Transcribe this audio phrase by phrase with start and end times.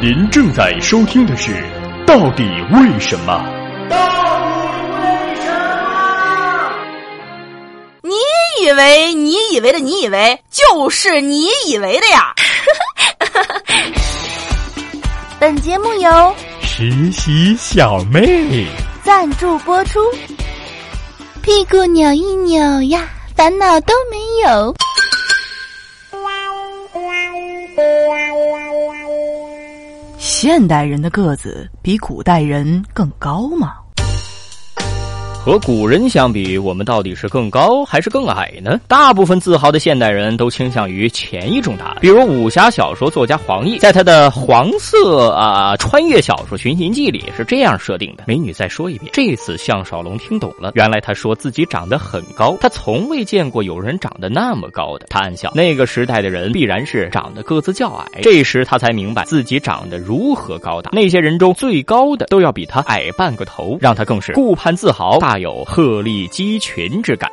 [0.00, 1.52] 您正在收听的是
[2.06, 2.42] 《到底
[2.72, 3.34] 为什么》。
[3.88, 4.04] 到底
[4.96, 5.02] 为
[5.36, 5.44] 什
[5.84, 6.72] 么？
[8.02, 8.10] 你
[8.64, 12.34] 以为你以为的你以为就是你以为的呀？
[15.38, 18.66] 本节目由实习小妹
[19.02, 20.00] 赞助播出。
[21.42, 24.16] 屁股扭一扭呀，烦恼都没
[24.50, 24.74] 有。
[30.40, 33.74] 现代人的个子比古代人更高吗？
[35.42, 38.78] 和古人相比，我们到底是更高还是更矮呢？
[38.86, 41.96] 大部分自豪的现代人都倾向于前一种答案。
[41.98, 49.10] 比如武侠小说作家黄易，在他的黄色啊穿越小说《寻秦记》里是这样设定的：美女再说一遍。
[49.14, 55.06] 这次项少龙听懂了，原来他说自己长得很高，他从未见过有人长得那么高的。
[55.08, 58.20] 他暗笑，那个时代的人必然是长得个子较矮。
[58.20, 60.90] 这时他才明白自己长得如何高大。
[60.92, 65.18] 那些人中最高的都要比他矮半个头，让他更是顾盼自豪。
[65.18, 67.30] 大有鹤立鸡群之感。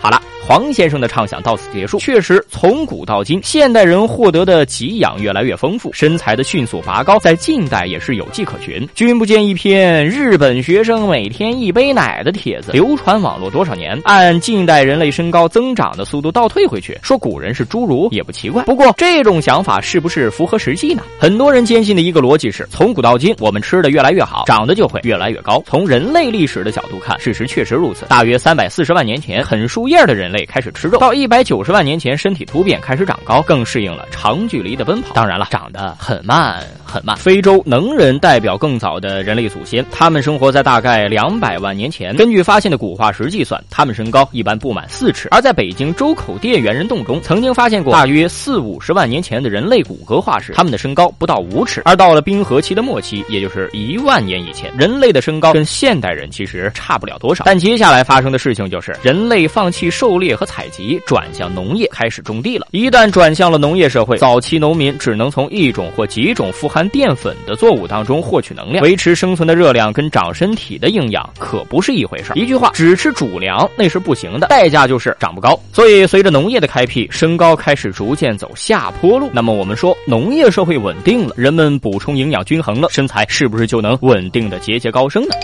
[0.00, 0.20] 好了。
[0.50, 1.96] 黄先生的畅想到此结束。
[2.00, 8.84] 确实，从古到今，现代人获得的给养越来越丰富，身材的迅速拔高，在近代也是有迹可循。
[8.92, 13.96] 君不见一篇日本学生每天一杯奶的帖子流传网络多少年？
[14.02, 18.64] 按近代人类身高增长的速度倒退回去，说古人是侏儒也不奇怪。
[18.64, 21.04] 不过，这种想法是不是符合实际呢？
[21.16, 25.62] 很多人坚信的一个逻辑是：从古到今，我们吃的越来越好，长得就会越来越高。
[25.64, 28.04] 从人类历史的角度看，事实确实如此。
[28.06, 30.39] 大约三百四十万年前，啃树叶的人类。
[30.46, 35.14] 开始吃肉，到一百九十万年前，身体突变，开始长高，更适应了长距离的奔跑。
[35.14, 37.16] 当然了，长得很慢很慢。
[37.16, 42.16] 非洲能人代表更早的人类祖先，他们生活在大概两百万年前。
[42.16, 45.28] 根据发现的古化石计算，他们身高一般不满四尺。
[45.30, 51.82] 而在北京周口店猿人洞中，曾经发现过大约四五十万年前的人类骨骼化石，他们的身高不到五尺。
[51.84, 57.44] 而到了冰河期的末期，也就是一万年以前，人类的身高跟现代人其实差不了多少。
[57.44, 60.29] 但接下来发生的事情就是，人类放弃狩猎。
[60.34, 62.66] 和采集转向农业，开始种地了。
[62.70, 72.36] 一旦转向了农业社会，早期农民只能从一种或几种富含淀粉的作物当中获取能量，维持生存的热量跟长身体的营养可不是一回事儿。
[72.36, 75.58] 一句话，只吃主粮那是不行的，代价就是长不高。
[75.72, 79.30] 所以，随着农业的开辟，身高开始逐渐走下坡路。
[79.32, 85.34] 那么，我们说农业社会稳定了，人们补充营养均衡了，身材是不是就能稳定的节节高升呢？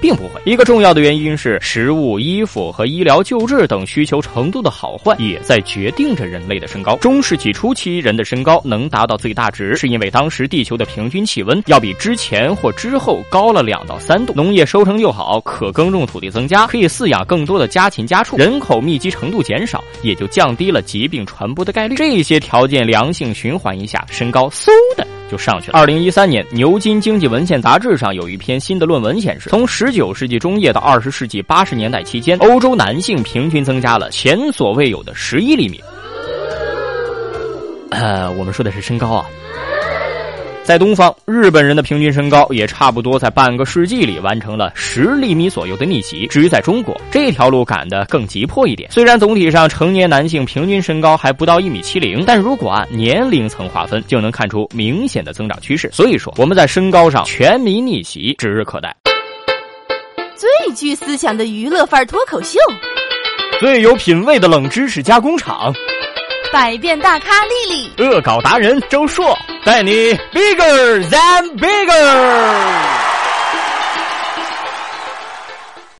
[0.00, 0.40] 并不会。
[0.44, 6.96] 一个重要的原因是，食物、衣服和医疗救治等需求程度的好坏，也在决定着人类的身高。
[6.96, 21.96] 中世纪初期，人的身高能达到最大值，是因为当时地球的平均气温要比之前或之后高了两到三度，农业收成又好，可耕种土地增加，可以饲养更多的家禽家畜，人口密集程度减少，也就降低了疾病传播的概率。
[21.96, 25.06] 这些条件良性循环一下，身高嗖的。
[25.30, 25.78] 就上去了。
[25.78, 35.80] 二零一三年，《牛津经济文献杂志》上有一篇新的论文显示，从十九世纪中叶到二十世纪八十年代期间，欧洲男性平均增加了前所未有的十一厘米。
[37.90, 39.26] 呃，我们说的是身高啊。
[40.70, 46.28] 在东方，日本人的平均身高也差不多在半个世纪里完成了十厘米左右的逆袭。
[46.28, 48.88] 至于在中国，这条路赶得更急迫一点。
[48.92, 55.90] 虽然总体上成年男性平均身高还不到一米七零，但如果按年龄层划分，就能看出明显的增长趋势。
[55.92, 58.94] 所以说，我们在身高上全民逆袭指日可待。
[60.36, 62.60] 最具思想的娱乐范儿脱口秀，
[63.58, 65.74] 最有品位的冷知识加工厂。
[66.52, 72.99] 百变大咖丽丽，恶搞达人周硕，带你 bigger than bigger。